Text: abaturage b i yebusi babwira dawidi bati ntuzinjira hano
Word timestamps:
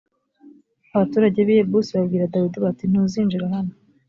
abaturage 0.93 1.39
b 1.47 1.49
i 1.51 1.55
yebusi 1.57 1.91
babwira 1.97 2.29
dawidi 2.33 2.57
bati 2.65 2.83
ntuzinjira 2.87 3.45
hano 3.53 3.73